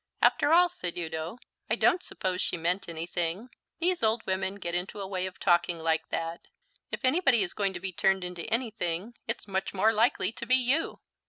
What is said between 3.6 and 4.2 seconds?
These